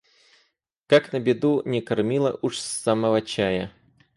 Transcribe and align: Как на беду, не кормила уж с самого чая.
Как 0.87 1.13
на 1.13 1.19
беду, 1.19 1.61
не 1.63 1.79
кормила 1.79 2.35
уж 2.41 2.57
с 2.57 2.65
самого 2.65 3.21
чая. 3.21 3.71